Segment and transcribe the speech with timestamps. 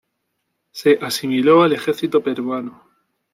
[0.71, 2.89] Se asimiló al Ejercito Peruano.